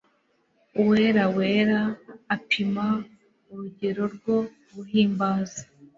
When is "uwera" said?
0.81-1.23